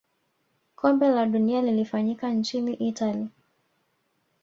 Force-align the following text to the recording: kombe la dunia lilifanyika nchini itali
kombe 0.75 1.09
la 1.09 1.25
dunia 1.25 1.61
lilifanyika 1.61 2.29
nchini 2.29 2.73
itali 2.73 3.29